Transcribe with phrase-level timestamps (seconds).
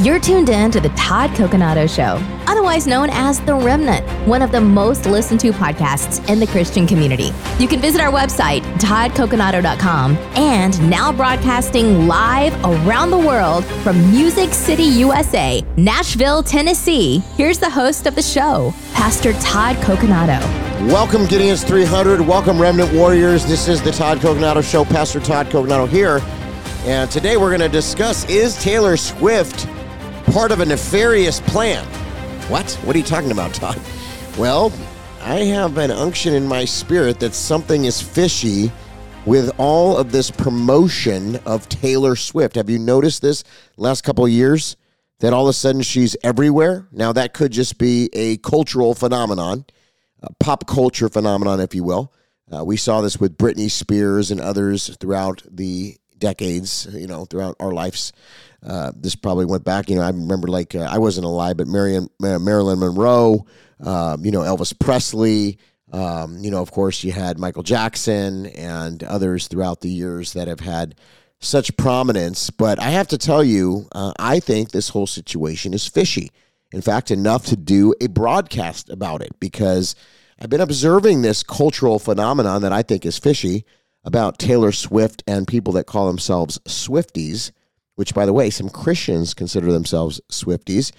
[0.00, 4.52] You're tuned in to the Todd Coconato Show, otherwise known as The Remnant, one of
[4.52, 7.32] the most listened to podcasts in the Christian community.
[7.58, 14.54] You can visit our website, toddcoconato.com, and now broadcasting live around the world from Music
[14.54, 17.18] City, USA, Nashville, Tennessee.
[17.36, 20.38] Here's the host of the show, Pastor Todd Coconato.
[20.92, 22.20] Welcome, Gideon's 300.
[22.20, 23.44] Welcome, Remnant Warriors.
[23.46, 24.84] This is the Todd Coconato Show.
[24.84, 26.20] Pastor Todd Coconato here.
[26.84, 29.66] And today we're going to discuss Is Taylor Swift
[30.38, 31.84] part of a nefarious plan.
[32.48, 32.70] What?
[32.84, 33.76] What are you talking about, Todd?
[34.38, 34.72] Well,
[35.20, 38.70] I have an unction in my spirit that something is fishy
[39.26, 42.54] with all of this promotion of Taylor Swift.
[42.54, 43.42] Have you noticed this
[43.76, 44.76] last couple of years?
[45.18, 46.86] That all of a sudden she's everywhere?
[46.92, 49.64] Now, that could just be a cultural phenomenon,
[50.22, 52.12] a pop culture phenomenon, if you will.
[52.48, 57.56] Uh, we saw this with Britney Spears and others throughout the decades, you know, throughout
[57.60, 58.12] our lives.
[58.66, 61.68] Uh, this probably went back, you know, I remember like uh, I wasn't alive, but
[61.68, 63.46] Marion, Marilyn Monroe,
[63.80, 65.58] um, you know, Elvis Presley,
[65.92, 70.48] um, you know, of course, you had Michael Jackson and others throughout the years that
[70.48, 70.94] have had
[71.40, 72.50] such prominence.
[72.50, 76.30] But I have to tell you, uh, I think this whole situation is fishy.
[76.72, 79.94] In fact, enough to do a broadcast about it because
[80.40, 83.64] I've been observing this cultural phenomenon that I think is fishy
[84.08, 87.52] about Taylor Swift and people that call themselves Swifties,
[87.96, 90.92] which, by the way, some Christians consider themselves Swifties.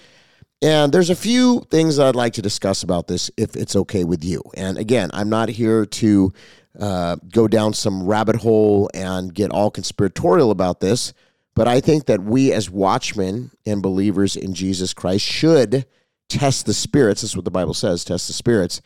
[0.61, 4.23] And there's a few things I'd like to discuss about this if it's okay with
[4.23, 4.43] you.
[4.55, 6.31] And again, I'm not here to
[6.79, 11.11] uh, go down some rabbit hole and get all conspiratorial about this,
[11.55, 15.87] but I think that we as watchmen and believers in Jesus Christ should
[16.27, 17.23] test the spirits.
[17.23, 18.83] That's what the Bible says test the spirits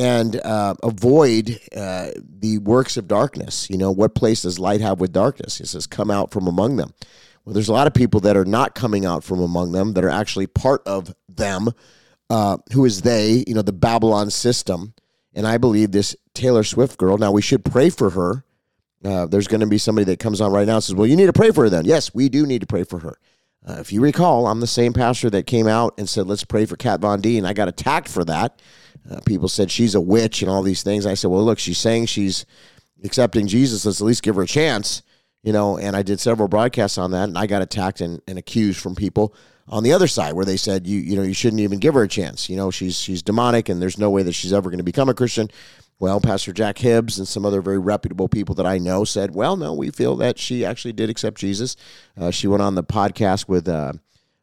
[0.00, 3.68] and uh, avoid uh, the works of darkness.
[3.68, 5.58] You know, what place does light have with darkness?
[5.58, 6.94] He says, come out from among them.
[7.44, 10.04] Well, there's a lot of people that are not coming out from among them, that
[10.04, 11.68] are actually part of them.
[12.30, 13.44] Uh, who is they?
[13.46, 14.94] You know, the Babylon system.
[15.34, 18.44] And I believe this Taylor Swift girl, now we should pray for her.
[19.04, 21.16] Uh, there's going to be somebody that comes on right now and says, Well, you
[21.16, 21.84] need to pray for her then.
[21.84, 23.18] Yes, we do need to pray for her.
[23.66, 26.64] Uh, if you recall, I'm the same pastor that came out and said, Let's pray
[26.64, 28.60] for Kat Von D, and I got attacked for that
[29.08, 31.06] uh, people said she's a witch and all these things.
[31.06, 32.44] I said, well, look, she's saying she's
[33.04, 33.84] accepting Jesus.
[33.84, 35.02] Let's at least give her a chance,
[35.42, 35.78] you know.
[35.78, 38.94] And I did several broadcasts on that, and I got attacked and, and accused from
[38.94, 39.34] people
[39.68, 42.02] on the other side where they said you you know you shouldn't even give her
[42.02, 42.48] a chance.
[42.50, 45.08] You know, she's she's demonic, and there's no way that she's ever going to become
[45.08, 45.48] a Christian.
[46.00, 49.54] Well, Pastor Jack Hibbs and some other very reputable people that I know said, well,
[49.58, 51.76] no, we feel that she actually did accept Jesus.
[52.18, 53.92] Uh, she went on the podcast with, uh,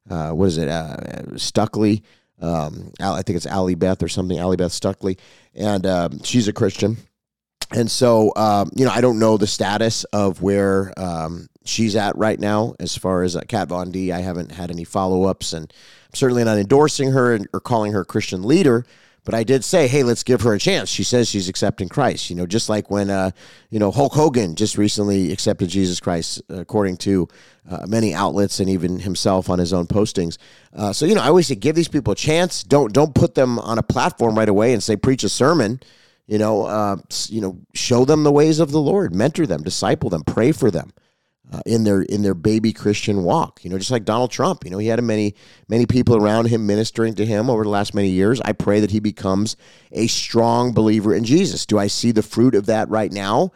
[0.07, 0.97] uh, what is it, uh,
[1.33, 2.03] Stuckley,
[2.41, 5.17] um, I think it's Allie Beth or something, Allie Beth Stuckley,
[5.55, 6.97] and um, she's a Christian.
[7.71, 12.15] And so, um, you know, I don't know the status of where um, she's at
[12.15, 14.11] right now as far as uh, Kat Von D.
[14.11, 15.65] I haven't had any follow ups, and
[16.05, 18.85] I'm certainly not endorsing her or calling her a Christian leader.
[19.27, 20.87] But I did say, hey, let's give her a chance.
[20.87, 22.29] She says she's accepting Christ.
[22.29, 23.31] You know, just like when, uh,
[23.69, 27.27] you know, Hulk Hogan just recently accepted Jesus Christ, according to
[27.69, 30.37] uh, many outlets and even himself on his own postings.
[30.73, 32.63] Uh, so, you know, I always say, give these people a chance.
[32.63, 35.81] Don't don't put them on a platform right away and say preach a sermon.
[36.27, 36.95] You know, uh,
[37.27, 40.71] you know, show them the ways of the Lord, mentor them, disciple them, pray for
[40.71, 40.93] them
[41.51, 43.63] uh, in their in their baby Christian walk.
[43.63, 44.65] You know, just like Donald Trump.
[44.65, 45.35] You know, he had many
[45.67, 48.41] many people around him ministering to him over the last many years.
[48.41, 49.55] I pray that he becomes
[49.91, 51.65] a strong believer in Jesus.
[51.65, 53.51] Do I see the fruit of that right now?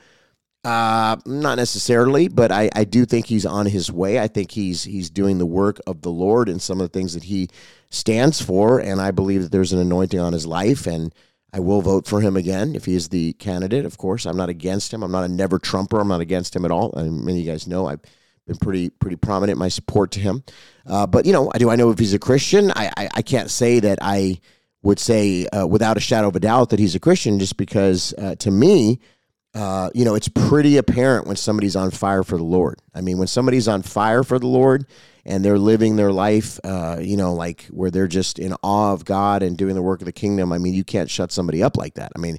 [0.64, 4.20] Uh, not necessarily, but I, I do think he's on his way.
[4.20, 7.16] I think he's he's doing the work of the Lord and some of the things
[7.16, 7.50] that he
[7.90, 11.14] stands for, and I believe that there's an anointing on his life and
[11.54, 13.86] I will vote for him again if he is the candidate.
[13.86, 15.04] Of course, I'm not against him.
[15.04, 16.00] I'm not a never Trumper.
[16.00, 16.94] I'm not against him at all.
[16.94, 18.02] And many of you guys know I've
[18.48, 20.44] been pretty pretty prominent in my support to him.
[20.86, 22.72] Uh, but you know, I do I know if he's a Christian.
[22.72, 24.40] I I, I can't say that I
[24.82, 28.14] would say uh, without a shadow of a doubt that he's a Christian, just because
[28.18, 29.00] uh, to me.
[29.54, 32.80] Uh, you know, it's pretty apparent when somebody's on fire for the Lord.
[32.96, 34.86] I mean, when somebody's on fire for the Lord
[35.26, 39.04] and they're living their life, uh, you know, like where they're just in awe of
[39.04, 40.54] God and doing the work of the kingdom.
[40.54, 42.14] I mean, you can't shut somebody up like that.
[42.16, 42.38] I mean,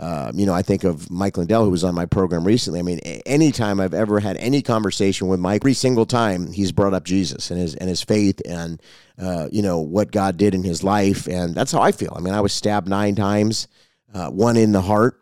[0.00, 2.80] uh, you know, I think of Mike Lindell, who was on my program recently.
[2.80, 6.94] I mean, anytime I've ever had any conversation with Mike, every single time he's brought
[6.94, 8.82] up Jesus and his and his faith and
[9.18, 12.14] uh, you know what God did in his life, and that's how I feel.
[12.16, 13.68] I mean, I was stabbed nine times,
[14.12, 15.20] uh, one in the heart,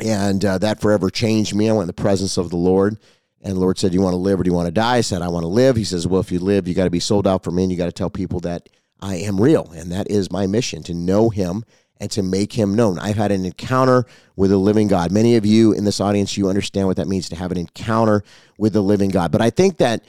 [0.00, 1.68] and uh, that forever changed me.
[1.68, 2.98] I went in the presence of the Lord.
[3.40, 4.96] And the Lord said, you want to live or do you want to die?
[4.96, 5.76] I said, I want to live.
[5.76, 7.72] He says, Well, if you live, you got to be sold out for me and
[7.72, 8.68] you got to tell people that
[9.00, 9.70] I am real.
[9.76, 11.64] And that is my mission to know him
[12.00, 12.98] and to make him known.
[12.98, 14.06] I've had an encounter
[14.36, 15.12] with a living God.
[15.12, 18.22] Many of you in this audience, you understand what that means to have an encounter
[18.56, 19.32] with the living God.
[19.32, 20.04] But I think that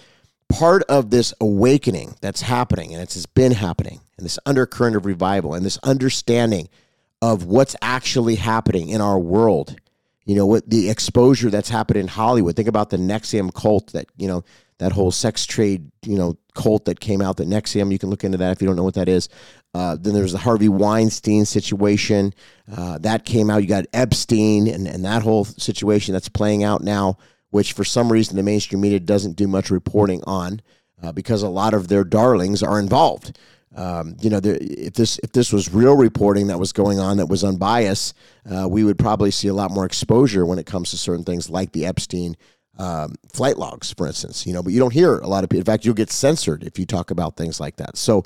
[0.49, 5.53] part of this awakening that's happening, and it's been happening, and this undercurrent of revival,
[5.53, 6.69] and this understanding
[7.21, 9.75] of what's actually happening in our world.
[10.25, 12.55] You know, what the exposure that's happened in Hollywood.
[12.55, 14.43] Think about the NXIVM cult that, you know,
[14.77, 17.91] that whole sex trade, you know, cult that came out, the NXIVM.
[17.91, 19.27] You can look into that if you don't know what that is.
[19.73, 22.33] Uh, then there's the Harvey Weinstein situation
[22.75, 23.61] uh, that came out.
[23.61, 27.17] You got Epstein and, and that whole situation that's playing out now,
[27.49, 30.61] which for some reason the mainstream media doesn't do much reporting on
[31.01, 33.37] uh, because a lot of their darlings are involved.
[33.75, 37.17] Um, you know, there, if this if this was real reporting that was going on
[37.17, 38.15] that was unbiased,
[38.49, 41.49] uh, we would probably see a lot more exposure when it comes to certain things
[41.49, 42.35] like the Epstein
[42.77, 44.47] um, flight logs, for instance.
[44.47, 45.61] You know, but you don't hear a lot of people.
[45.61, 47.97] In fact, you'll get censored if you talk about things like that.
[47.97, 48.23] So.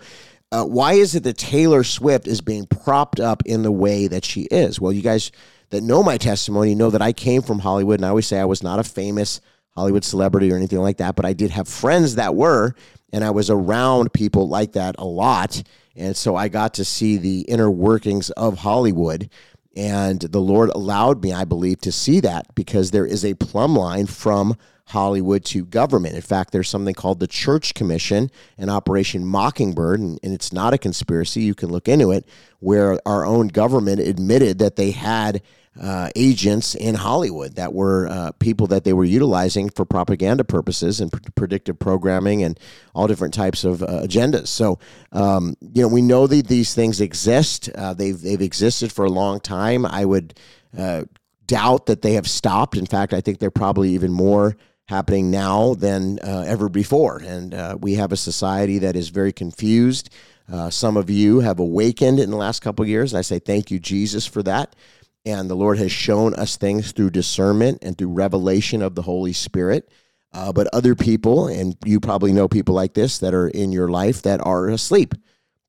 [0.52, 4.24] Uh, why is it that Taylor Swift is being propped up in the way that
[4.24, 4.80] she is?
[4.80, 5.32] Well, you guys
[5.72, 8.46] that know my testimony know that I came from Hollywood, and I always say I
[8.46, 9.42] was not a famous
[9.72, 12.76] Hollywood celebrity or anything like that, but I did have friends that were,
[13.14, 15.64] and I was around people like that a lot.
[15.96, 19.30] And so I got to see the inner workings of Hollywood.
[19.76, 23.76] And the Lord allowed me, I believe, to see that because there is a plumb
[23.76, 24.56] line from
[24.88, 26.16] Hollywood to government.
[26.16, 30.74] In fact, there's something called the Church Commission and Operation Mockingbird, and, and, it's not
[30.74, 31.42] a conspiracy.
[31.42, 32.28] You can look into it,
[32.60, 35.42] where our own government admitted that they had
[35.82, 41.02] uh, agents in Hollywood that were uh, people that they were utilizing for propaganda purposes
[41.02, 42.60] and pr- predictive programming and
[42.94, 44.48] all different types of uh, agendas.
[44.48, 44.78] So,
[45.12, 47.70] um, you know, we know that these things exist.
[47.74, 49.86] Uh, they've they've existed for a long time.
[49.86, 50.36] I would
[50.78, 51.06] uh,
[51.48, 52.78] doubt that they have stopped.
[52.78, 54.56] In fact, I think they're probably even more
[54.90, 57.18] happening now than ever before.
[57.26, 60.10] And we have a society that is very confused.
[60.70, 63.16] some of you have awakened in the last couple years.
[63.16, 64.76] I say thank you, Jesus, for that.
[65.26, 69.34] And the Lord has shown us things through discernment and through revelation of the Holy
[69.34, 69.90] Spirit.
[70.34, 73.88] Uh, but other people, and you probably know people like this that are in your
[73.88, 75.14] life that are asleep.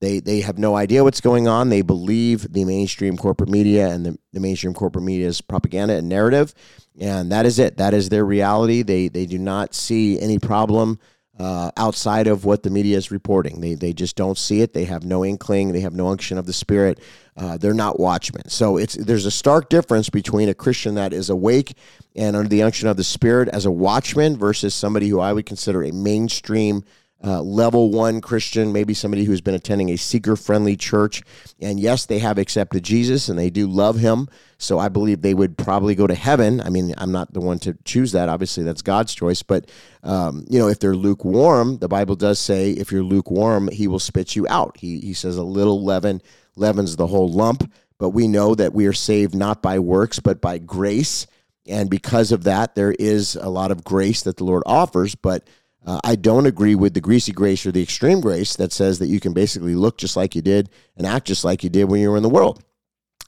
[0.00, 1.68] They, they have no idea what's going on.
[1.68, 6.52] They believe the mainstream corporate media and the, the mainstream corporate media's propaganda and narrative.
[7.00, 7.76] And that is it.
[7.76, 8.82] That is their reality.
[8.82, 10.98] They, they do not see any problem
[11.38, 13.60] uh, outside of what the media is reporting.
[13.60, 14.72] They, they just don't see it.
[14.72, 15.72] They have no inkling.
[15.72, 17.00] They have no unction of the Spirit.
[17.36, 18.48] Uh, they're not watchmen.
[18.48, 21.76] So it's there's a stark difference between a Christian that is awake
[22.14, 25.46] and under the unction of the Spirit as a watchman versus somebody who I would
[25.46, 26.84] consider a mainstream
[27.24, 31.22] uh, level one Christian, maybe somebody who's been attending a seeker friendly church.
[31.60, 34.28] And yes, they have accepted Jesus and they do love him.
[34.58, 36.60] So I believe they would probably go to heaven.
[36.60, 38.28] I mean, I'm not the one to choose that.
[38.28, 39.42] Obviously, that's God's choice.
[39.42, 39.70] But,
[40.02, 43.98] um, you know, if they're lukewarm, the Bible does say if you're lukewarm, he will
[43.98, 44.76] spit you out.
[44.78, 46.20] He, he says a little leaven
[46.56, 47.70] leavens the whole lump.
[47.98, 51.26] But we know that we are saved not by works, but by grace.
[51.66, 55.14] And because of that, there is a lot of grace that the Lord offers.
[55.14, 55.46] But
[55.86, 59.06] uh, I don't agree with the greasy grace or the extreme grace that says that
[59.06, 62.00] you can basically look just like you did and act just like you did when
[62.00, 62.62] you were in the world.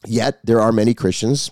[0.05, 1.51] Yet there are many Christians,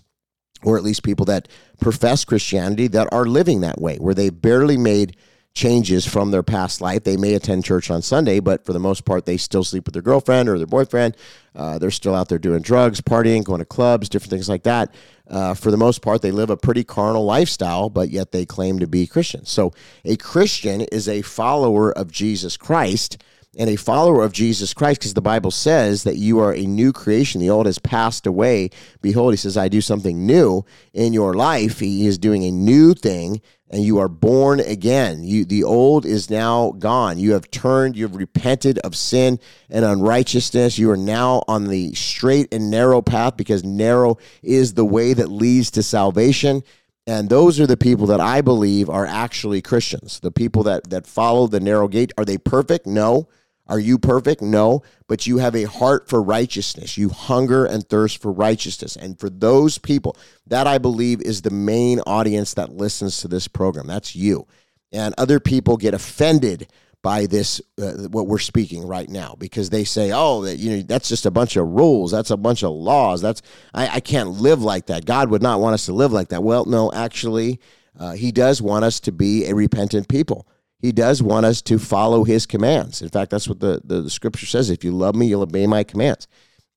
[0.63, 1.49] or at least people that
[1.81, 5.17] profess Christianity, that are living that way, where they barely made
[5.55, 7.05] changes from their past life.
[7.05, 9.93] They may attend church on Sunday, but for the most part, they still sleep with
[9.95, 11.17] their girlfriend or their boyfriend.
[11.55, 14.93] Uh, they're still out there doing drugs, partying, going to clubs, different things like that.
[15.31, 18.81] Uh, for the most part, they live a pretty carnal lifestyle, but yet they claim
[18.81, 19.49] to be Christians.
[19.49, 19.73] So
[20.05, 23.23] a Christian is a follower of Jesus Christ
[23.59, 26.93] and a follower of Jesus Christ, because the Bible says that you are a new
[26.93, 27.41] creation.
[27.41, 28.71] The old has passed away.
[29.01, 31.81] Behold, he says, I do something new in your life.
[31.81, 33.41] He is doing a new thing
[33.75, 35.25] and you are born again.
[35.25, 37.19] You, the old is now gone.
[37.19, 40.79] You have turned, you have repented of sin and unrighteousness.
[40.79, 45.29] You are now on the straight and narrow path because narrow is the way that
[45.29, 46.63] leads to salvation.
[47.09, 50.21] And those are the people that I believe are actually Christians.
[50.21, 52.13] The people that, that follow the narrow gate.
[52.17, 52.87] Are they perfect?
[52.87, 53.29] No.
[53.67, 54.43] Are you perfect?
[54.43, 56.99] No, but you have a heart for righteousness.
[56.99, 58.95] You hunger and thirst for righteousness.
[58.95, 60.17] And for those people,
[60.47, 63.87] that I believe is the main audience that listens to this program.
[63.87, 64.47] That's you.
[64.93, 66.69] And other people get offended
[67.05, 70.83] by this uh, what we're speaking right now because they say oh that you know
[70.83, 73.43] that's just a bunch of rules that's a bunch of laws that's
[73.75, 76.43] I, I can't live like that god would not want us to live like that
[76.43, 77.61] well no actually
[78.01, 80.49] uh, he does want us to be a repentant people
[80.85, 83.01] he does want us to follow his commands.
[83.01, 84.69] In fact, that's what the, the, the, scripture says.
[84.69, 86.29] If you love me, you'll obey my commands.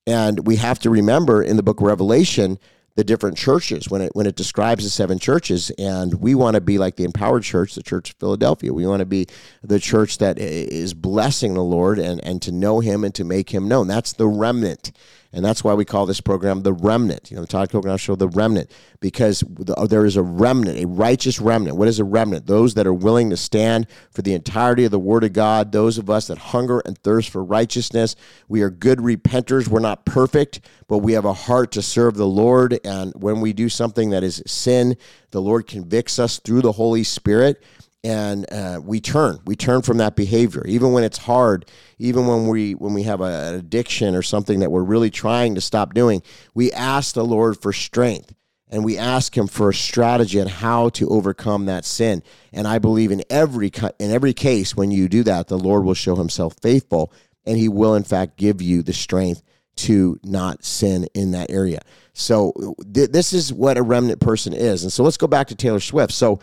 [0.05, 2.57] And we have to remember in the book of Revelation
[2.95, 5.71] the different churches when it when it describes the seven churches.
[5.77, 8.73] And we want to be like the empowered church, the church of Philadelphia.
[8.73, 9.27] We want to be
[9.61, 13.49] the church that is blessing the Lord and, and to know him and to make
[13.49, 13.87] him known.
[13.87, 14.93] That's the remnant.
[15.37, 17.29] And that's why we call this program the remnant.
[17.29, 19.43] You know, the Todd Coconato Show, the remnant, because
[19.77, 21.77] uh, there is a remnant, a righteous remnant.
[21.77, 22.47] What is a remnant?
[22.47, 25.99] Those that are willing to stand for the entirety of the Word of God, those
[25.99, 28.15] of us that hunger and thirst for righteousness.
[28.47, 29.67] We are good repenters.
[29.67, 32.79] We're not perfect, but we have a heart to serve the Lord.
[32.83, 34.97] And when we do something that is sin,
[35.29, 37.63] the Lord convicts us through the Holy Spirit
[38.03, 39.39] and uh, we turn.
[39.45, 40.63] We turn from that behavior.
[40.67, 41.65] Even when it's hard
[41.99, 45.55] even when we when we have a, an addiction or something that we're really trying
[45.55, 46.21] to stop doing
[46.53, 48.33] we ask the lord for strength
[48.69, 52.21] and we ask him for a strategy on how to overcome that sin.
[52.53, 55.93] And i believe in every in every case when you do that the lord will
[55.93, 57.11] show himself faithful
[57.45, 59.41] and he will in fact give you the strength
[59.75, 61.79] to not sin in that area.
[62.13, 64.81] So th- this is what a remnant person is.
[64.81, 66.11] And so let's go back to taylor swift.
[66.13, 66.39] So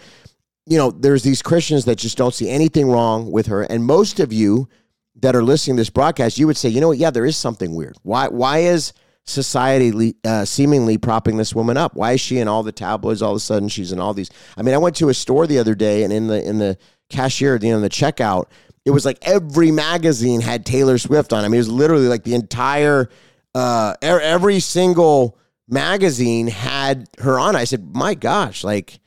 [0.66, 3.62] you know, there's these Christians that just don't see anything wrong with her.
[3.62, 4.68] And most of you
[5.16, 6.98] that are listening to this broadcast, you would say, you know what?
[6.98, 7.96] Yeah, there is something weird.
[8.02, 8.92] Why, why is
[9.24, 11.94] society uh, seemingly propping this woman up?
[11.94, 13.68] Why is she in all the tabloids all of a sudden?
[13.68, 14.30] She's in all these.
[14.56, 16.78] I mean, I went to a store the other day and in the, in the
[17.10, 18.46] cashier, you know, in the checkout,
[18.84, 21.44] it was like every magazine had Taylor Swift on.
[21.44, 23.08] I mean, it was literally like the entire,
[23.54, 27.56] uh, every single magazine had her on.
[27.56, 28.98] I said, my gosh, like,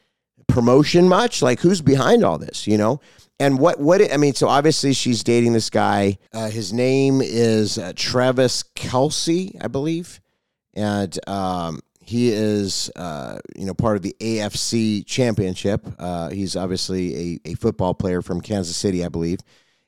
[0.48, 1.42] promotion much?
[1.42, 2.68] Like, who's behind all this?
[2.68, 3.02] You know?
[3.40, 6.18] And what what I mean, so obviously she's dating this guy.
[6.34, 10.20] Uh, his name is uh, Travis Kelce, I believe,
[10.74, 15.86] and um, he is uh, you know part of the AFC Championship.
[16.00, 19.40] Uh, he's obviously a, a football player from Kansas City, I believe,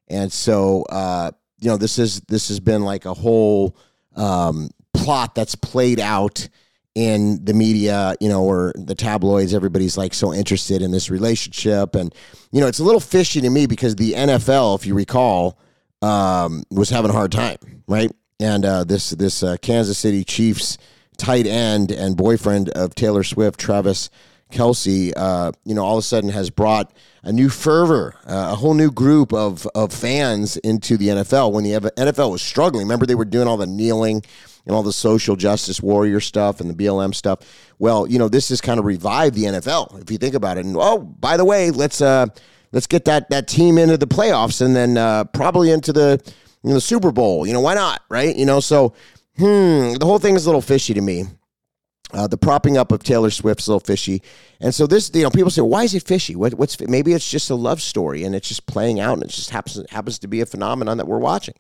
[0.08, 3.75] and so uh, you know this is this has been like a whole
[4.16, 6.50] um, plot that's played out
[7.00, 11.96] in the media, you know, or the tabloids, everybody's like so interested in this relationship.
[11.96, 12.13] And,
[12.51, 15.58] you know, it's a little fishy to me because the NFL, if you recall,
[16.01, 17.56] um, was having a hard time,
[17.88, 18.12] right?
[18.41, 20.77] And uh, this this uh, Kansas City Chiefs
[21.15, 24.10] tight end and boyfriend of Taylor Swift, Travis
[24.51, 26.91] Kelce, uh, you know, all of a sudden has brought
[27.24, 31.63] a new fervor, uh, a whole new group of of fans into the NFL when
[31.63, 32.86] the NFL was struggling.
[32.86, 34.24] Remember, they were doing all the kneeling
[34.65, 37.39] and all the social justice warrior stuff and the BLM stuff.
[37.79, 40.65] Well, you know, this has kind of revived the NFL if you think about it.
[40.65, 42.27] And oh, by the way, let's uh,
[42.72, 46.22] let's get that that team into the playoffs and then uh, probably into the
[46.63, 47.46] you know, the Super Bowl.
[47.46, 48.01] You know, why not?
[48.10, 48.36] Right?
[48.36, 48.94] You know, so
[49.38, 51.25] hmm, the whole thing is a little fishy to me.
[52.12, 54.24] Uh, the propping up of Taylor Swift's a little fishy,
[54.60, 56.36] and so this, you know, people say, "Why is it fishy?
[56.36, 59.30] What, what's maybe it's just a love story, and it's just playing out, and it
[59.30, 61.54] just happens happens to be a phenomenon that we're watching."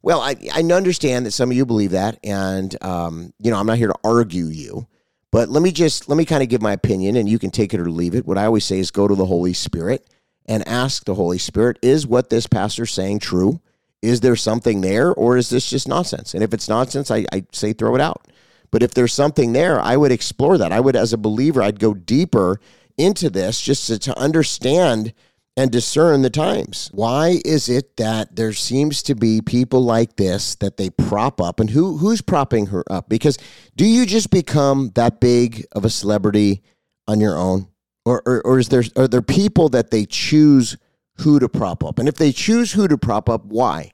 [0.00, 3.66] Well, I, I understand that some of you believe that, and um, you know I'm
[3.66, 4.86] not here to argue you,
[5.32, 7.74] but let me just let me kind of give my opinion, and you can take
[7.74, 8.24] it or leave it.
[8.24, 10.08] What I always say is go to the Holy Spirit
[10.46, 13.60] and ask the Holy Spirit: Is what this pastor's saying true?
[14.00, 16.34] Is there something there, or is this just nonsense?
[16.34, 18.28] And if it's nonsense, I, I say throw it out.
[18.70, 20.72] But if there's something there, I would explore that.
[20.72, 22.60] I would, as a believer, I'd go deeper
[22.96, 25.14] into this just to, to understand
[25.58, 26.88] and discern the times.
[26.92, 31.58] Why is it that there seems to be people like this that they prop up
[31.58, 33.08] and who who's propping her up?
[33.08, 33.38] Because
[33.74, 36.62] do you just become that big of a celebrity
[37.08, 37.66] on your own?
[38.04, 40.76] Or, or, or is there are there people that they choose
[41.16, 41.98] who to prop up?
[41.98, 43.90] And if they choose who to prop up, why?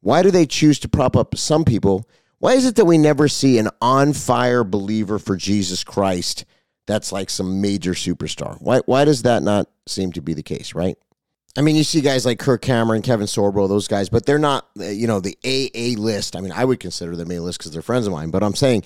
[0.00, 2.08] Why do they choose to prop up some people?
[2.44, 6.44] Why is it that we never see an on fire believer for Jesus Christ
[6.86, 8.60] that's like some major superstar.
[8.60, 10.98] Why why does that not seem to be the case, right?
[11.56, 14.68] I mean, you see guys like Kirk Cameron, Kevin Sorbo, those guys, but they're not,
[14.76, 16.36] you know, the AA list.
[16.36, 18.54] I mean, I would consider them A list because they're friends of mine, but I'm
[18.54, 18.82] saying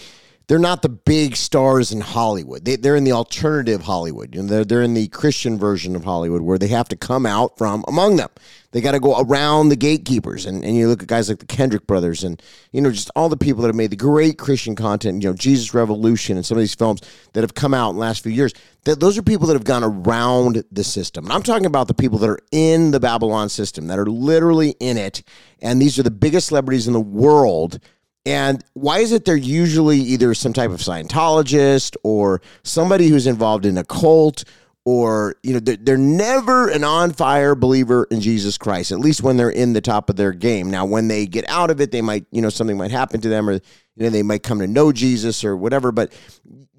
[0.49, 2.64] they're not the big stars in Hollywood.
[2.64, 4.35] They, are in the alternative Hollywood.
[4.35, 7.26] You know, they're, they're in the Christian version of Hollywood where they have to come
[7.26, 8.31] out from among them.
[8.71, 10.47] They got to go around the gatekeepers.
[10.47, 13.28] And, and you look at guys like the Kendrick brothers and, you know, just all
[13.28, 16.57] the people that have made the great Christian content, you know, Jesus Revolution and some
[16.57, 17.02] of these films
[17.35, 18.55] that have come out in the last few years.
[18.85, 21.26] That those are people that have gone around the system.
[21.26, 24.71] And I'm talking about the people that are in the Babylon system, that are literally
[24.81, 25.23] in it.
[25.61, 27.81] And these are the biggest celebrities in the world
[28.27, 33.65] and why is it they're usually either some type of Scientologist or somebody who's involved
[33.65, 34.45] in a cult
[34.85, 39.23] or, you know, they're, they're never an on fire believer in Jesus Christ, at least
[39.23, 40.71] when they're in the top of their game.
[40.71, 43.29] Now, when they get out of it, they might, you know, something might happen to
[43.29, 43.61] them or, you
[43.97, 45.93] know, they might come to know Jesus or whatever.
[45.93, 46.15] But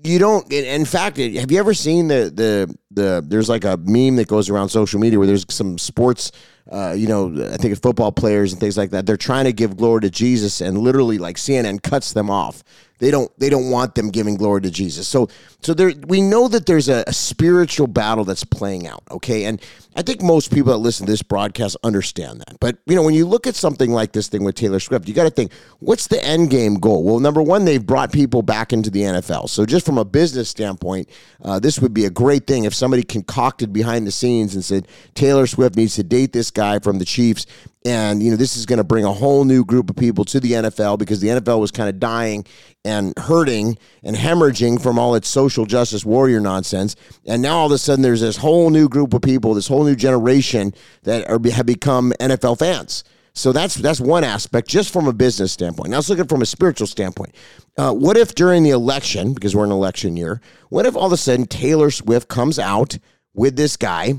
[0.03, 4.15] you don't in fact have you ever seen the the the there's like a meme
[4.15, 6.31] that goes around social media where there's some sports
[6.71, 9.05] uh, you know i think football players and things like that.
[9.05, 12.63] They're trying to give glory to jesus and literally like cnn cuts them off
[12.99, 15.07] they don't they don't want them giving glory to Jesus.
[15.07, 15.29] So
[15.61, 19.03] so there we know that there's a, a, spiritual battle that's playing out.
[19.09, 19.61] Okay, and
[19.95, 22.59] I think most people that listen to this broadcast understand that.
[22.59, 25.13] But you know when you look at something like this thing with Taylor Swift, you
[25.13, 27.03] got to think what's the end game goal?
[27.03, 29.49] Well, number one, they've brought people back into the NFL.
[29.49, 31.09] So just from a business standpoint,
[31.43, 34.87] uh, this would be a great thing if somebody concocted behind the scenes and said
[35.15, 37.45] Taylor Swift needs to date this guy from the Chiefs
[37.85, 40.39] and, you know, this is going to bring a whole new group of people to
[40.39, 42.45] the NFL because the NFL was kind of dying
[42.83, 46.97] and hurting and hemorrhaging from all its social justice warrior nonsense.
[47.25, 49.85] And now all of a sudden there's this whole new group of people, this whole
[49.85, 53.05] new generation that are, have become NFL fans.
[53.33, 55.91] So that's that's one aspect, just from a business standpoint.
[55.91, 57.33] Now let's look at it from a spiritual standpoint.
[57.77, 61.13] Uh, what if during the election, because we're in election year, what if all of
[61.13, 62.97] a sudden Taylor Swift comes out
[63.33, 64.15] with this guy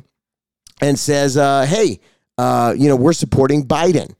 [0.80, 2.00] and says, uh, "Hey,
[2.40, 4.14] uh, you know, we're supporting Biden.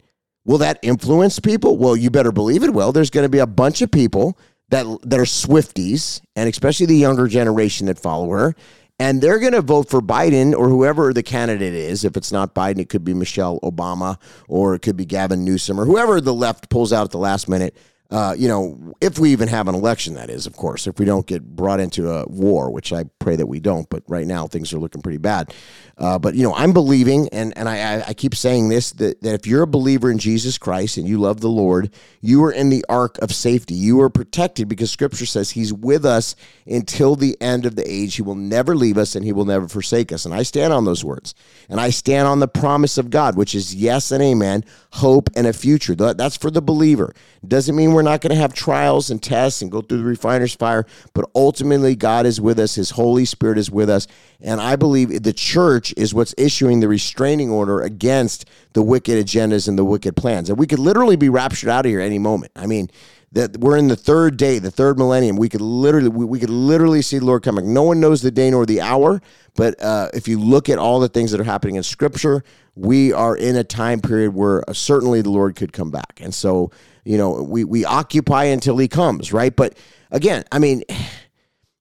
[0.45, 1.79] Will that influence people?
[1.79, 2.93] Well, you better believe it will.
[2.93, 6.97] There's going to be a bunch of people that that are Swifties, and especially the
[6.97, 8.55] younger generation that follow her,
[8.99, 12.05] and they're going to vote for Biden or whoever the candidate is.
[12.05, 15.81] If it's not Biden, it could be Michelle Obama or it could be Gavin Newsom
[15.81, 17.75] or whoever the left pulls out at the last minute
[18.11, 21.05] uh, you know, if we even have an election, that is, of course, if we
[21.05, 24.49] don't get brought into a war, which I pray that we don't, but right now
[24.49, 25.55] things are looking pretty bad.
[25.97, 29.35] Uh, but, you know, I'm believing, and, and I, I keep saying this, that, that
[29.35, 32.71] if you're a believer in Jesus Christ and you love the Lord, you are in
[32.71, 33.75] the ark of safety.
[33.75, 36.35] You are protected because scripture says he's with us
[36.67, 38.17] until the end of the age.
[38.17, 40.25] He will never leave us and he will never forsake us.
[40.25, 41.35] And I stand on those words.
[41.69, 44.65] And I stand on the promise of God, which is yes and amen,
[44.95, 45.95] hope and a future.
[45.95, 47.15] That's for the believer.
[47.47, 50.05] Doesn't mean we're we're not going to have trials and tests and go through the
[50.05, 52.77] refiner's fire, but ultimately God is with us.
[52.77, 54.07] His Holy Spirit is with us.
[54.41, 59.69] And I believe the church is what's issuing the restraining order against the wicked agendas
[59.69, 60.49] and the wicked plans.
[60.49, 62.53] And we could literally be raptured out of here any moment.
[62.57, 62.89] I mean,
[63.33, 65.37] that we're in the third day, the third millennium.
[65.37, 67.75] We could literally, we, we could literally see the Lord coming.
[67.75, 69.21] No one knows the day nor the hour,
[69.57, 72.43] but uh, if you look at all the things that are happening in Scripture,
[72.75, 76.19] we are in a time period where uh, certainly the Lord could come back.
[76.21, 76.71] And so
[77.05, 79.55] you know, we, we occupy until he comes, right?
[79.55, 79.77] But
[80.11, 80.83] again, I mean,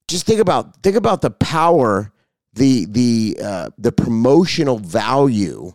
[0.08, 2.12] just think about think about the power,
[2.54, 5.74] the the uh, the promotional value,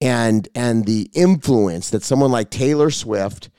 [0.00, 3.50] and and the influence that someone like Taylor Swift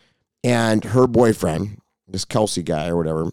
[0.43, 3.31] and her boyfriend, this Kelce guy or whatever.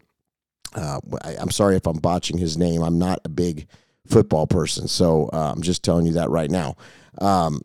[0.74, 2.82] Uh, I, am sorry if I'm botching his name.
[2.82, 3.68] I'm not a big
[4.08, 6.76] football person, so uh, I'm just telling you that right now.
[7.18, 7.62] Um,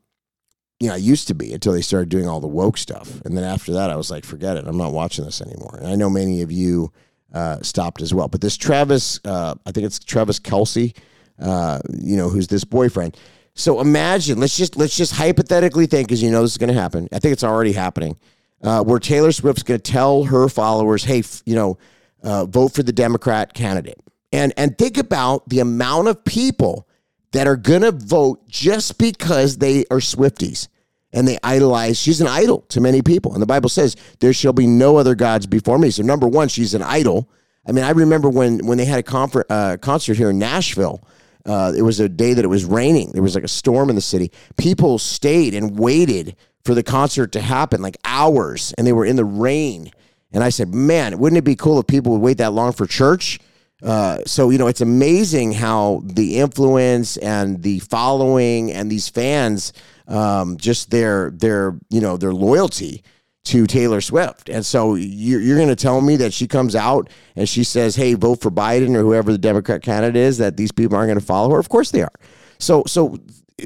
[0.80, 3.22] you know, I used to be until they started doing all the woke stuff.
[3.26, 4.66] And then after that, I was like, forget it.
[4.66, 5.78] I'm not watching this anymore.
[5.78, 6.92] And I know many of you
[7.34, 8.28] uh, stopped as well.
[8.28, 10.96] But this Travis, uh, I think it's Travis Kelce,
[11.40, 13.18] uh, you know, who's this boyfriend.
[13.56, 16.80] So imagine, let's just let's just hypothetically think, because you know this is going to
[16.80, 17.10] happen.
[17.12, 18.18] I think it's already happening.
[18.62, 21.78] Uh, where Taylor Swift's going to tell her followers, "Hey, f- you know,
[22.24, 24.00] uh, vote for the Democrat candidate,"
[24.32, 26.88] and and think about the amount of people
[27.32, 30.68] that are going to vote just because they are Swifties
[31.14, 32.00] and they idolize.
[32.00, 33.34] She's an idol to many people.
[33.34, 35.90] And the Bible says, there shall be no other gods before me.
[35.92, 37.30] So, number one, she's an idol.
[37.68, 41.04] I mean, I remember when, when they had a confer- uh, concert here in Nashville.
[41.46, 43.12] Uh, it was a day that it was raining.
[43.12, 44.32] There was like a storm in the city.
[44.58, 49.16] People stayed and waited for the concert to happen, like hours, and they were in
[49.16, 49.92] the rain.
[50.32, 52.86] And I said, man, wouldn't it be cool if people would wait that long for
[52.86, 53.40] church?
[53.82, 59.72] Uh, so you know it's amazing how the influence and the following and these fans
[60.08, 63.04] um, just their their you know their loyalty
[63.46, 64.50] to Taylor Swift.
[64.50, 67.96] And so you're, you're going to tell me that she comes out and she says,
[67.96, 71.20] "Hey, vote for Biden or whoever the Democrat candidate is." That these people aren't going
[71.20, 71.60] to follow her.
[71.60, 72.12] Of course they are.
[72.60, 73.18] So so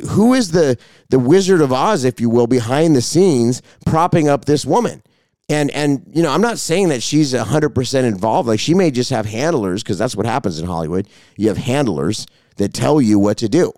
[0.09, 0.77] who is the
[1.09, 5.01] the Wizard of Oz, if you will, behind the scenes propping up this woman?
[5.53, 8.47] And and you know, I'm not saying that she's 100% involved.
[8.47, 11.07] Like she may just have handlers because that's what happens in Hollywood.
[11.37, 12.25] You have handlers
[12.57, 13.71] that tell you what to do.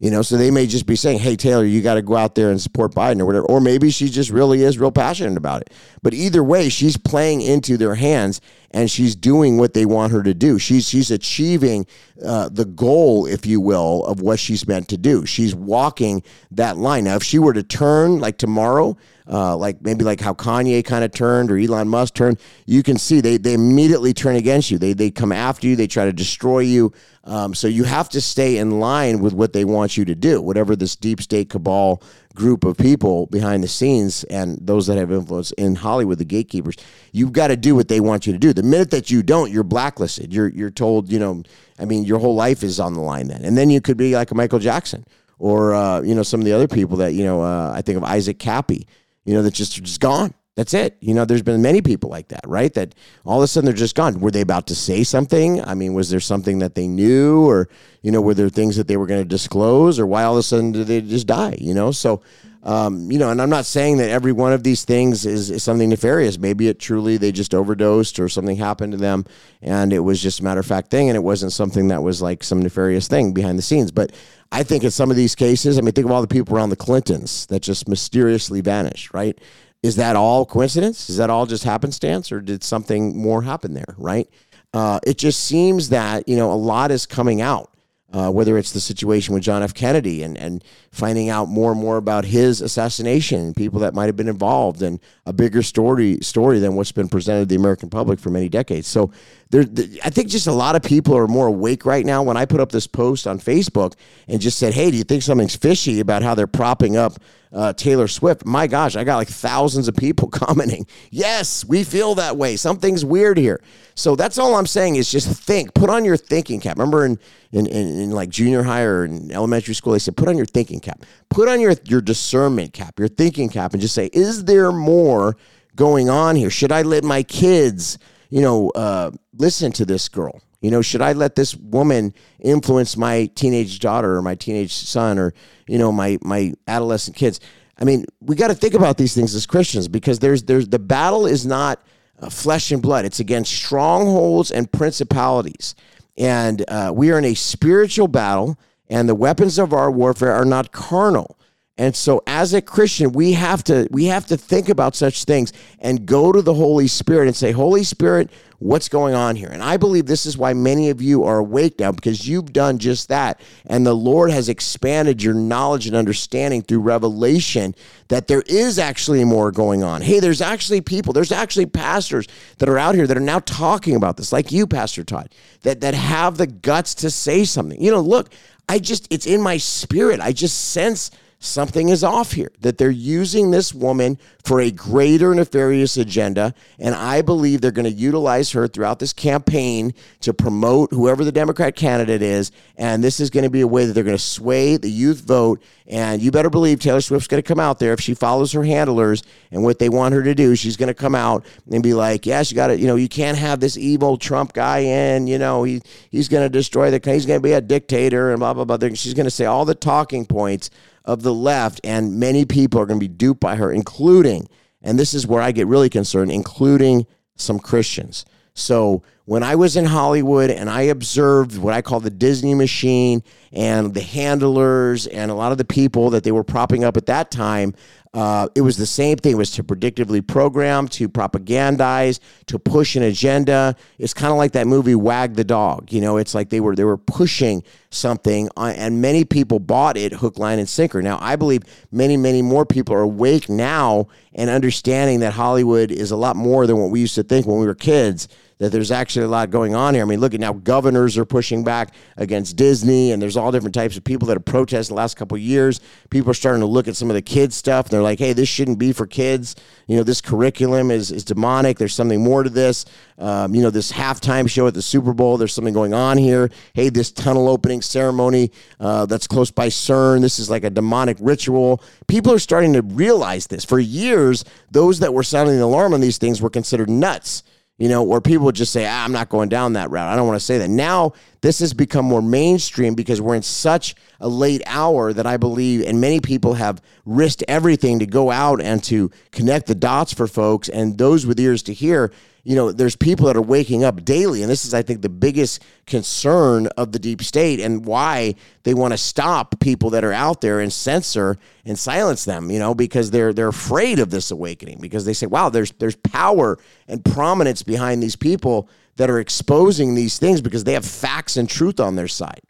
[0.00, 2.36] You know, so they may just be saying, "Hey Taylor, you got to go out
[2.36, 5.62] there and support Biden or whatever." Or maybe she just really is real passionate about
[5.62, 5.72] it.
[6.02, 10.22] But either way, she's playing into their hands and she's doing what they want her
[10.22, 10.56] to do.
[10.56, 11.84] She's she's achieving
[12.24, 15.26] uh, the goal, if you will, of what she's meant to do.
[15.26, 17.04] She's walking that line.
[17.04, 18.96] Now, if she were to turn like tomorrow
[19.30, 22.96] uh, like maybe like how Kanye kind of turned or Elon Musk turned, you can
[22.96, 24.78] see they, they immediately turn against you.
[24.78, 26.92] They, they come after you, they try to destroy you.
[27.24, 30.40] Um, so you have to stay in line with what they want you to do,
[30.40, 32.02] whatever this deep state cabal
[32.34, 36.76] group of people behind the scenes and those that have influence in Hollywood, the gatekeepers,
[37.12, 38.54] you've got to do what they want you to do.
[38.54, 40.32] The minute that you don't, you're blacklisted.
[40.32, 41.42] You're you're told, you know,
[41.78, 43.44] I mean, your whole life is on the line then.
[43.44, 45.04] And then you could be like a Michael Jackson
[45.38, 47.42] or uh, you know some of the other people that you know.
[47.42, 48.86] Uh, I think of Isaac Kappy,
[49.28, 50.32] you know, that just just gone.
[50.56, 50.96] That's it.
[51.00, 52.72] You know, there's been many people like that, right?
[52.72, 52.94] That
[53.26, 54.20] all of a sudden they're just gone.
[54.20, 55.62] Were they about to say something?
[55.62, 57.68] I mean, was there something that they knew, or
[58.00, 60.38] you know, were there things that they were going to disclose, or why all of
[60.38, 61.58] a sudden did they just die?
[61.60, 62.22] You know, so
[62.62, 65.62] um, you know, and I'm not saying that every one of these things is, is
[65.62, 66.38] something nefarious.
[66.38, 69.24] Maybe it truly they just overdosed or something happened to them,
[69.62, 72.20] and it was just a matter of fact thing, and it wasn't something that was
[72.20, 73.92] like some nefarious thing behind the scenes.
[73.92, 74.12] But
[74.50, 76.70] I think in some of these cases, I mean, think of all the people around
[76.70, 79.38] the Clintons that just mysteriously vanished, right?
[79.82, 81.08] Is that all coincidence?
[81.08, 83.94] Is that all just happenstance, or did something more happen there?
[83.96, 84.28] Right?
[84.74, 87.70] Uh, it just seems that you know a lot is coming out.
[88.10, 89.74] Uh, whether it's the situation with John F.
[89.74, 94.16] Kennedy and, and finding out more and more about his assassination people that might have
[94.16, 98.18] been involved and a bigger story story than what's been presented to the American public
[98.18, 98.88] for many decades.
[98.88, 99.10] So
[99.50, 99.60] there,
[100.02, 102.22] I think just a lot of people are more awake right now.
[102.22, 103.92] When I put up this post on Facebook
[104.26, 107.18] and just said, "Hey, do you think something's fishy about how they're propping up
[107.52, 112.14] uh, Taylor Swift?" My gosh, I got like thousands of people commenting, "Yes, we feel
[112.16, 112.56] that way.
[112.56, 113.60] Something's weird here."
[113.94, 115.74] So that's all I'm saying is just think.
[115.74, 116.76] Put on your thinking cap.
[116.78, 117.18] Remember in
[117.52, 120.46] in, in, in like junior high or in elementary school, they said, "Put on your
[120.46, 121.04] thinking cap.
[121.30, 125.36] Put on your your discernment cap, your thinking cap, and just say, is there more
[125.76, 126.50] going on here?
[126.50, 127.98] Should I let my kids?"
[128.30, 130.40] you know, uh, listen to this girl?
[130.60, 135.18] You know, should I let this woman influence my teenage daughter or my teenage son
[135.18, 135.32] or,
[135.68, 137.38] you know, my, my adolescent kids?
[137.78, 140.80] I mean, we got to think about these things as Christians because there's, there's the
[140.80, 141.80] battle is not
[142.20, 143.04] uh, flesh and blood.
[143.04, 145.76] It's against strongholds and principalities.
[146.16, 150.44] And uh, we are in a spiritual battle, and the weapons of our warfare are
[150.44, 151.37] not carnal.
[151.78, 155.52] And so as a Christian, we have to we have to think about such things
[155.78, 159.62] and go to the Holy Spirit and say, "Holy Spirit, what's going on here?" And
[159.62, 163.08] I believe this is why many of you are awake now because you've done just
[163.10, 163.40] that.
[163.66, 167.76] And the Lord has expanded your knowledge and understanding through revelation
[168.08, 170.02] that there is actually more going on.
[170.02, 172.26] Hey, there's actually people, there's actually pastors
[172.58, 175.80] that are out here that are now talking about this, like you, Pastor Todd, that
[175.82, 177.80] that have the guts to say something.
[177.80, 178.30] You know, look,
[178.68, 180.18] I just it's in my spirit.
[180.20, 185.34] I just sense something is off here, that they're using this woman for a greater
[185.34, 186.52] nefarious agenda.
[186.78, 191.30] And I believe they're going to utilize her throughout this campaign to promote whoever the
[191.30, 192.50] Democrat candidate is.
[192.76, 195.20] And this is going to be a way that they're going to sway the youth
[195.20, 195.62] vote.
[195.86, 198.64] And you better believe Taylor Swift's going to come out there if she follows her
[198.64, 199.22] handlers
[199.52, 200.56] and what they want her to do.
[200.56, 203.08] She's going to come out and be like, yes, you got to, you know, you
[203.08, 207.00] can't have this evil Trump guy in, you know, he, he's going to destroy the,
[207.10, 208.88] he's going to be a dictator and blah, blah, blah.
[208.94, 210.70] She's going to say all the talking points
[211.08, 214.46] of the left, and many people are going to be duped by her, including,
[214.82, 218.26] and this is where I get really concerned, including some Christians.
[218.54, 223.22] So when I was in Hollywood and I observed what I call the Disney machine
[223.52, 227.04] and the handlers and a lot of the people that they were propping up at
[227.06, 227.74] that time,
[228.14, 229.32] uh, it was the same thing.
[229.32, 233.76] It was to predictively program, to propagandize, to push an agenda.
[233.98, 235.92] It's kind of like that movie Wag the Dog.
[235.92, 239.98] You know, it's like they were they were pushing something, uh, and many people bought
[239.98, 241.02] it hook, line, and sinker.
[241.02, 246.10] Now, I believe many, many more people are awake now and understanding that Hollywood is
[246.10, 248.26] a lot more than what we used to think when we were kids
[248.58, 250.02] that there's actually a lot going on here.
[250.02, 253.74] I mean, look at now governors are pushing back against Disney, and there's all different
[253.74, 255.80] types of people that have protested the last couple of years.
[256.10, 257.86] People are starting to look at some of the kids stuff.
[257.86, 259.54] and They're like, hey, this shouldn't be for kids.
[259.86, 261.78] You know, this curriculum is, is demonic.
[261.78, 262.84] There's something more to this.
[263.18, 266.50] Um, you know, this halftime show at the Super Bowl, there's something going on here.
[266.72, 271.16] Hey, this tunnel opening ceremony uh, that's close by CERN, this is like a demonic
[271.20, 271.82] ritual.
[272.06, 273.64] People are starting to realize this.
[273.64, 277.42] For years, those that were sounding the alarm on these things were considered nuts
[277.78, 280.12] you know, where people just say, ah, I'm not going down that route.
[280.12, 280.68] I don't want to say that.
[280.68, 285.36] Now, this has become more mainstream because we're in such a late hour that I
[285.36, 290.12] believe, and many people have risked everything to go out and to connect the dots
[290.12, 292.10] for folks and those with ears to hear
[292.48, 295.10] you know, there's people that are waking up daily, and this is, I think, the
[295.10, 300.14] biggest concern of the deep state and why they want to stop people that are
[300.14, 302.50] out there and censor and silence them.
[302.50, 305.96] You know, because they're they're afraid of this awakening because they say, "Wow, there's there's
[305.96, 306.56] power
[306.88, 311.50] and prominence behind these people that are exposing these things because they have facts and
[311.50, 312.40] truth on their side."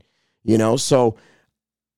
[0.45, 1.17] You know, so.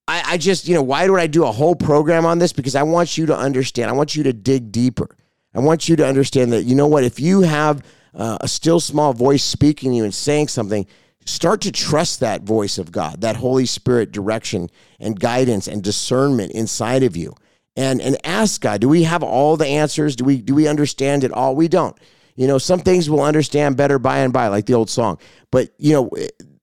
[0.08, 2.52] I, I just, you know, why would I do a whole program on this?
[2.52, 3.90] Because I want you to understand.
[3.90, 5.16] I want you to dig deeper.
[5.54, 7.82] I want you to understand that, you know what, if you have
[8.14, 10.86] uh, a still small voice speaking to you and saying something,
[11.26, 16.52] start to trust that voice of God, that Holy Spirit direction and guidance and discernment
[16.52, 17.34] inside of you.
[17.76, 20.16] and and ask God, do we have all the answers?
[20.16, 21.54] Do we do we understand it all?
[21.54, 21.96] We don't.
[22.36, 25.18] You know, some things we'll understand better by and by, like the old song.
[25.50, 26.10] But you know,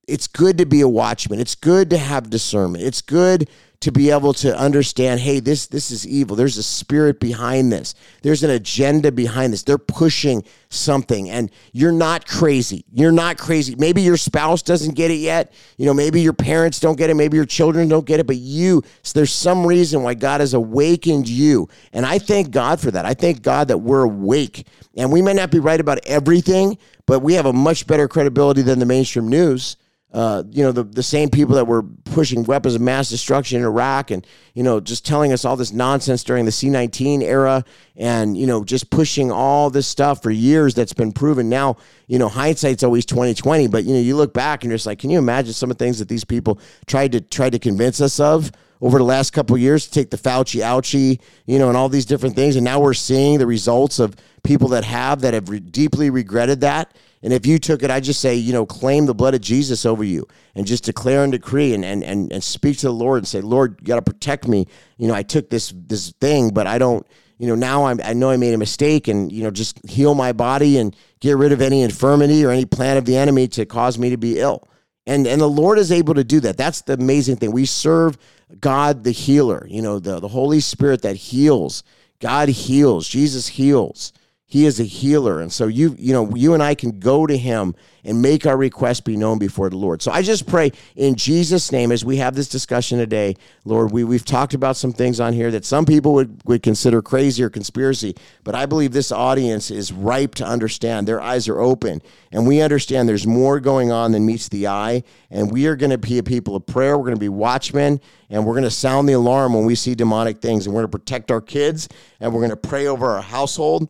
[0.07, 1.39] it's good to be a watchman.
[1.39, 2.83] It's good to have discernment.
[2.83, 6.35] It's good to be able to understand hey this this is evil.
[6.35, 7.93] There's a spirit behind this.
[8.23, 9.63] There's an agenda behind this.
[9.63, 11.29] They're pushing something.
[11.29, 12.85] And you're not crazy.
[12.91, 13.75] You're not crazy.
[13.75, 15.53] Maybe your spouse doesn't get it yet.
[15.77, 17.15] You know maybe your parents don't get it.
[17.15, 18.27] Maybe your children don't get it.
[18.27, 21.69] But you so there's some reason why God has awakened you.
[21.93, 23.05] And I thank God for that.
[23.05, 24.65] I thank God that we're awake.
[24.95, 28.61] And we may not be right about everything but we have a much better credibility
[28.61, 29.77] than the mainstream news
[30.17, 33.63] uh, you know, the, the same people that were pushing weapons of mass destruction in
[33.63, 34.25] Iraq and,
[34.55, 37.63] you know, just telling us all this nonsense during the C 19 era
[37.95, 41.49] and, you know, just pushing all this stuff for years that's been proven.
[41.49, 41.77] Now,
[42.07, 44.97] you know, hindsight's always 2020, but, you know, you look back and you're just like,
[44.97, 48.01] can you imagine some of the things that these people tried to tried to convince
[48.01, 48.51] us of?
[48.81, 52.05] Over the last couple years to take the Fauci ouchie, you know, and all these
[52.05, 52.55] different things.
[52.55, 56.61] And now we're seeing the results of people that have that have re- deeply regretted
[56.61, 59.41] that and if you took it, I just say, you know, claim the blood of
[59.41, 62.93] Jesus over you and just declare and decree and, and, and, and speak to the
[62.93, 64.67] Lord and say, Lord, you got to protect me.
[64.97, 67.05] You know, I took this, this thing, but I don't,
[67.39, 70.15] you know, now I'm, I know I made a mistake and, you know, just heal
[70.15, 73.65] my body and get rid of any infirmity or any plan of the enemy to
[73.65, 74.67] cause me to be ill.
[75.07, 76.57] And, and the Lord is able to do that.
[76.57, 77.51] That's the amazing thing.
[77.51, 78.17] We serve
[78.59, 81.83] God, the healer, you know, the, the Holy Spirit that heals.
[82.19, 83.07] God heals.
[83.07, 84.11] Jesus heals.
[84.49, 85.41] He is a healer.
[85.41, 88.55] And so you, you know, you and I can go to him and make our
[88.55, 90.01] request be known before the Lord.
[90.01, 94.05] So I just pray in Jesus' name as we have this discussion today, Lord, we,
[94.05, 97.49] we've talked about some things on here that some people would, would consider crazy or
[97.49, 101.09] conspiracy, but I believe this audience is ripe to understand.
[101.09, 105.03] Their eyes are open, and we understand there's more going on than meets the eye.
[105.29, 106.97] And we are going to be a people of prayer.
[106.97, 109.93] We're going to be watchmen, and we're going to sound the alarm when we see
[109.93, 111.89] demonic things, and we're going to protect our kids,
[112.21, 113.89] and we're going to pray over our household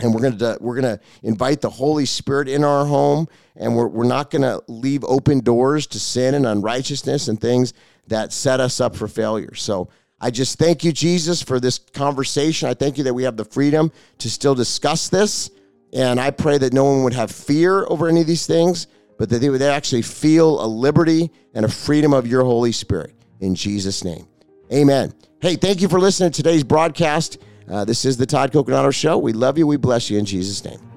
[0.00, 3.74] and we're going to we're going to invite the holy spirit in our home and
[3.74, 7.72] we're, we're not going to leave open doors to sin and unrighteousness and things
[8.06, 9.54] that set us up for failure.
[9.54, 9.88] So
[10.20, 12.68] i just thank you jesus for this conversation.
[12.68, 15.50] I thank you that we have the freedom to still discuss this.
[15.92, 18.86] And i pray that no one would have fear over any of these things
[19.18, 23.14] but that they would actually feel a liberty and a freedom of your holy spirit.
[23.40, 24.26] In jesus name.
[24.72, 25.12] Amen.
[25.40, 27.38] Hey thank you for listening to today's broadcast
[27.70, 29.18] uh, this is the Todd Coconato Show.
[29.18, 29.66] We love you.
[29.66, 30.87] We bless you in Jesus' name.